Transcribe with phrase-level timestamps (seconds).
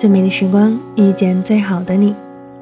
[0.00, 2.14] 最美的时光，遇见最好的你。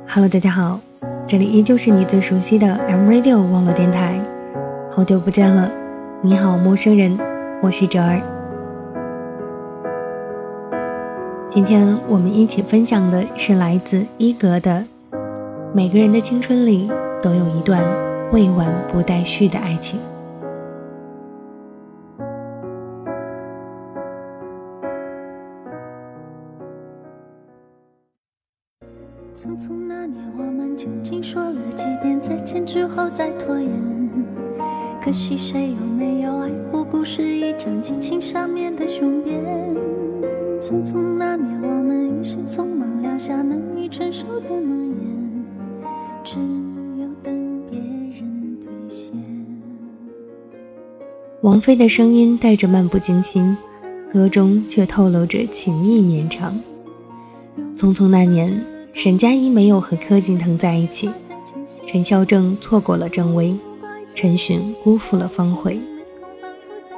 [0.08, 0.80] Hello，大家好，
[1.28, 4.20] 这里依旧是你最熟悉的 M Radio 网络电台。
[4.90, 5.70] 好久不见了，
[6.20, 7.16] 你好，陌生人，
[7.62, 8.20] 我是哲儿。
[11.48, 14.84] 今天我们一起分享的是来自一格的：
[15.72, 16.90] 每个人的青春里
[17.22, 17.80] 都有一段
[18.32, 20.00] 未完不待续的爱情。
[29.38, 33.70] 匆匆那年，我们究竟说了几遍再见之后再拖延？
[35.00, 39.40] 可惜谁有没有爱过，不是一张激情上面的雄辩。
[40.60, 45.44] 匆匆那年，我们一时匆忙撂下难以承受的诺言，
[46.24, 46.34] 只
[47.00, 49.14] 有等别人兑现。
[51.42, 53.56] 王菲的声音带着漫不经心，
[54.12, 56.60] 歌中却透露着情意绵长。
[57.76, 58.77] 匆匆那年。
[58.98, 61.08] 沈佳宜没有和柯景腾在一起，
[61.86, 63.56] 陈孝正错过了郑薇，
[64.12, 65.78] 陈寻辜负了方茴。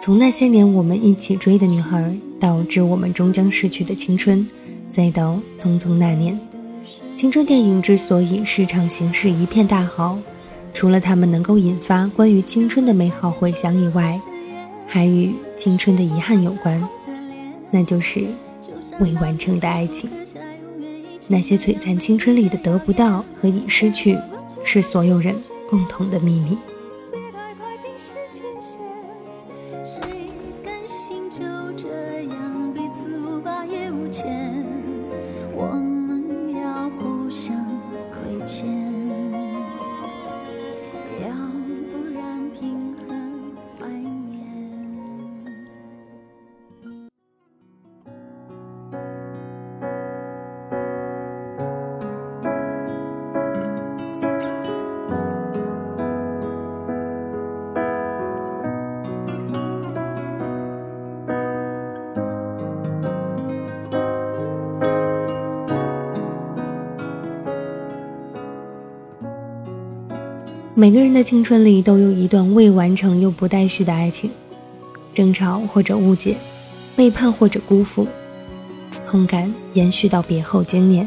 [0.01, 4.48] 从那些年我们一起追的女孩，到致我们终将逝去的青春，
[4.91, 6.41] 再到匆匆那年，
[7.19, 10.19] 青春电影之所以市场形势一片大好，
[10.73, 14.19] 除了他们能够引发关于青春的美好回想以外，
[14.87, 16.83] 还与青春的遗憾有关，
[17.71, 18.27] 那就是
[19.01, 20.09] 未完成的爱情。
[21.33, 24.19] 那些璀璨青春里的得不到和已失去，
[24.64, 25.33] 是所有人
[25.69, 26.59] 共同的秘密。
[70.80, 74.30] 每个人的青春里都有一段未完成又不待续的爱情，
[75.12, 76.38] 争吵或者误解，
[76.96, 78.06] 背叛或者辜负，
[79.06, 81.06] 痛感延续到别后经年。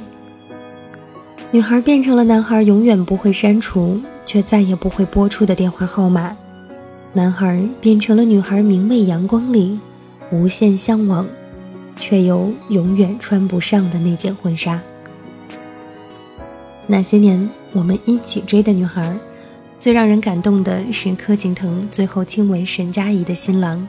[1.50, 6.38] 女孩变成了男孩永远不会删除却再也不会拨出的电话号码，
[7.11, 9.79] 男孩变成了女孩明媚阳光里
[10.31, 11.25] 无限向往
[11.97, 14.79] 却又永远穿不上的那件婚纱。
[16.85, 19.17] 那些年我们一起追的女孩。
[19.84, 23.86] 最让人感动的是柯景腾最后亲吻沈佳宜的新郎，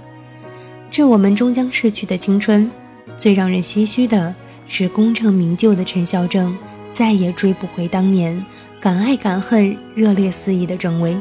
[0.91, 2.69] 致我们终将逝去的青春。
[3.17, 4.35] 最让人唏嘘的
[4.67, 6.53] 是功成名就的陈孝正
[6.93, 8.45] 再也追不回当年
[8.81, 11.17] 敢爱敢恨、热烈肆意的郑薇。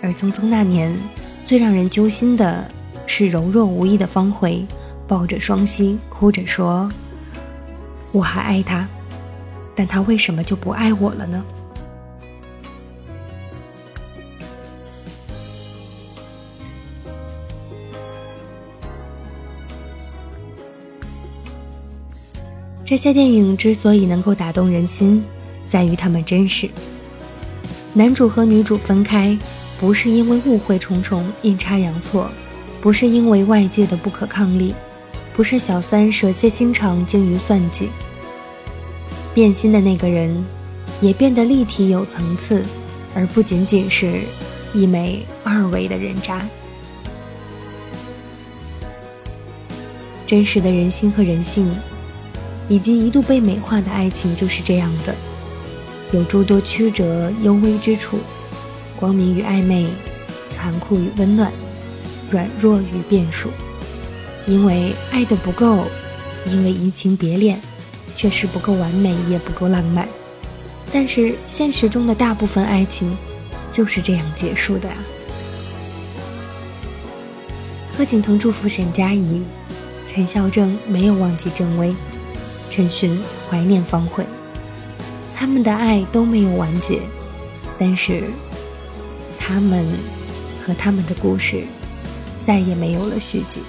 [0.00, 0.96] 而匆匆那年，
[1.44, 2.66] 最让人揪心的
[3.04, 4.64] 是柔弱无依的方茴
[5.06, 6.90] 抱着双膝哭着说
[8.10, 8.88] ：“我还爱他，
[9.76, 11.44] 但他为什么就不爱我了呢？”
[22.86, 25.24] 这些电影之所以能够打动人心，
[25.66, 26.68] 在于他们真实。
[27.94, 29.36] 男主和女主分开，
[29.80, 32.30] 不是因为误会重重、阴差阳错，
[32.82, 34.74] 不是因为外界的不可抗力，
[35.32, 37.88] 不是小三舍下心肠、精于算计。
[39.32, 40.44] 变心的那个人，
[41.00, 42.62] 也变得立体有层次，
[43.14, 44.20] 而不仅仅是
[44.74, 46.46] 一枚二维的人渣。
[50.26, 51.74] 真实的人心和人性。
[52.68, 55.14] 以及一度被美化的爱情就是这样的，
[56.12, 58.18] 有诸多曲折幽微之处，
[58.96, 59.86] 光明与暧昧，
[60.50, 61.52] 残酷与温暖，
[62.30, 63.50] 软弱与变数。
[64.46, 65.86] 因为爱的不够，
[66.46, 67.60] 因为移情别恋，
[68.14, 70.08] 确实不够完美，也不够浪漫。
[70.92, 73.16] 但是现实中的大部分爱情
[73.72, 74.96] 就是这样结束的啊。
[77.96, 79.42] 柯景腾祝福沈佳宜，
[80.12, 81.94] 陈孝正没有忘记郑薇。
[82.74, 83.16] 陈寻
[83.48, 84.26] 怀念方慧，
[85.32, 87.00] 他们的爱都没有完结，
[87.78, 88.24] 但是
[89.38, 89.86] 他们
[90.60, 91.62] 和他们的故事
[92.42, 93.60] 再也没有了续集。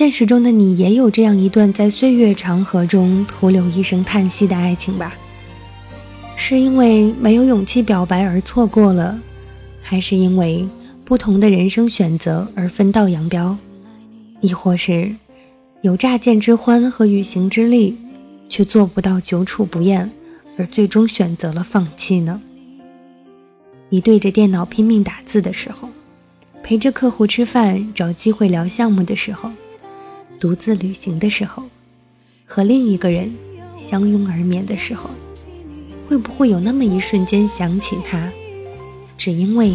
[0.00, 5.14] 现实中的你也有这样一段在岁月长河中徒留一声叹息的爱情吧？
[6.36, 9.20] 是因为没有勇气表白而错过了，
[9.82, 10.66] 还是因为
[11.04, 13.54] 不同的人生选择而分道扬镳？
[14.40, 15.14] 亦或是
[15.82, 17.94] 有乍见之欢和与行之力，
[18.48, 20.10] 却做不到久处不厌，
[20.56, 22.40] 而最终选择了放弃呢？
[23.90, 25.90] 你对着电脑拼命打字的时候，
[26.62, 29.50] 陪着客户吃饭找机会聊项目的时候，
[30.40, 31.64] 独自旅行的时候，
[32.46, 33.30] 和另一个人
[33.76, 35.10] 相拥而眠的时候，
[36.08, 38.32] 会不会有那么一瞬间想起他，
[39.18, 39.74] 只因为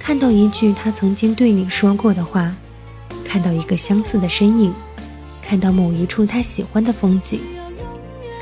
[0.00, 2.52] 看到一句他曾经对你说过的话？
[3.24, 4.74] 看到一个相似的身影，
[5.40, 7.38] 看到某一处他喜欢的风景，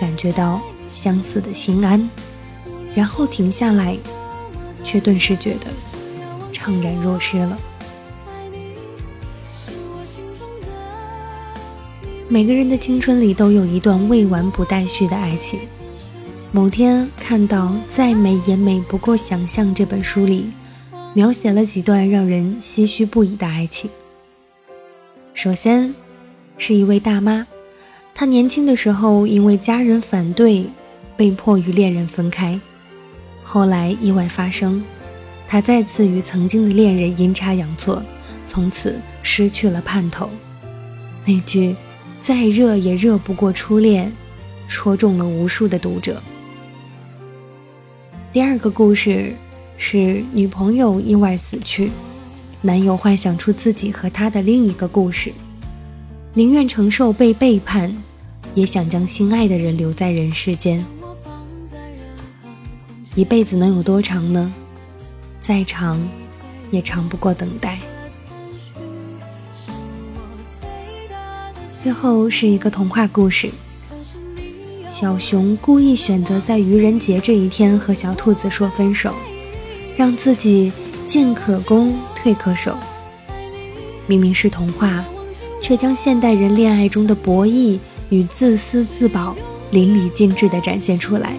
[0.01, 0.63] 感觉到
[0.95, 2.09] 相似的心安，
[2.95, 3.95] 然后停下来，
[4.83, 5.67] 却顿时觉得
[6.51, 7.59] 怅然若失了。
[12.31, 15.59] 每个人的青春里都有一段未完不待续的爱情。
[16.53, 20.45] 某天看到《再美也美不过想象》这本书里，
[21.15, 23.89] 描写了几段让人唏嘘不已的爱情。
[25.33, 25.95] 首先，
[26.59, 27.47] 是一位大妈，
[28.15, 30.67] 她年轻的时候因为家人反对，
[31.17, 32.61] 被迫与恋人分开。
[33.43, 34.85] 后来意外发生，
[35.47, 38.03] 她再次与曾经的恋人阴差阳错，
[38.47, 40.29] 从此失去了盼头。
[41.25, 41.75] 那句
[42.29, 44.13] “再热也热不过初恋”，
[44.69, 46.23] 戳中了无数的读者。
[48.35, 49.35] 第二个故事
[49.79, 51.91] 是女朋友意外死去。
[52.61, 55.33] 男友幻想出自己和她的另一个故事，
[56.35, 57.91] 宁愿承受被背叛，
[58.55, 60.85] 也想将心爱的人留在人世间。
[63.15, 64.53] 一辈子能有多长呢？
[65.41, 65.99] 再长，
[66.71, 67.79] 也长不过等待。
[71.81, 73.49] 最后是一个童话故事：
[74.91, 79.15] 小熊故意选择在愚人节这一天和小兔子说分手，
[79.97, 80.73] 让自己
[81.07, 81.95] 进可攻。
[82.21, 82.77] 退可守，
[84.09, 85.05] 明明是童话，
[85.63, 87.79] 却将现代人恋爱中的博弈
[88.11, 89.37] 与自私自保
[89.71, 91.37] 淋漓尽致地展现出来。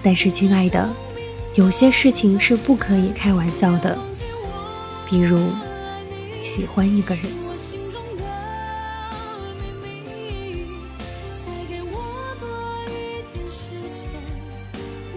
[0.00, 0.88] 但是，亲爱的，
[1.56, 3.98] 有些事情是不可以开玩笑的，
[5.10, 5.36] 比如
[6.40, 7.24] 喜欢一个人。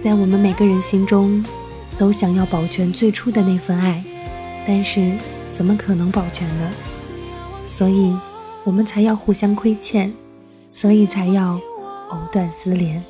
[0.03, 1.43] 在我们每个人心中，
[1.97, 4.03] 都想要保全最初的那份爱。
[4.65, 5.11] 但是，
[5.53, 6.69] 怎么可能保全呢？
[7.65, 8.15] 所以，
[8.63, 10.13] 我们才要互相亏欠，
[10.71, 11.59] 所以才要
[12.09, 13.03] 藕断丝连。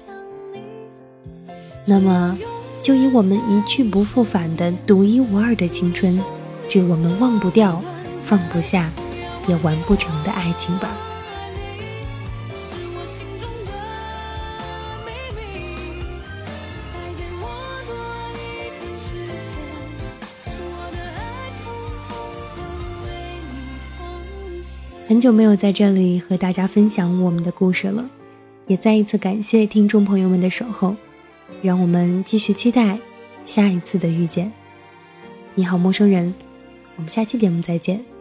[1.86, 2.38] 那么，
[2.82, 6.22] 就以我们一去不复返的独一无二的青春，
[6.70, 7.84] 致我们忘不掉、
[8.22, 8.90] 放不下、
[9.48, 10.90] 也完不成的爱情吧。
[25.08, 28.06] 很久没有在这里和大家分享我们的故事了，
[28.68, 30.94] 也再一次感谢听众朋友们的守候，
[31.62, 33.00] 让我们继续期待
[33.46, 34.52] 下一次的遇见。
[35.56, 36.34] 你好，陌生人，
[36.98, 38.17] 我们下期节目再见。